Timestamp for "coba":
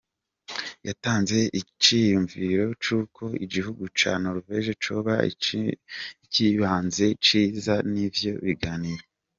4.83-5.13